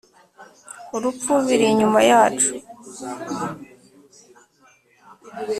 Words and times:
urupfu 0.95 1.31
biri 1.45 1.65
inyuma 1.73 1.99
yacu. 2.11 2.49